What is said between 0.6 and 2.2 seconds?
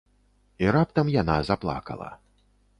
І раптам яна заплакала.